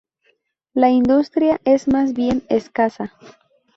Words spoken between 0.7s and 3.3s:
La industria es más bien escasa.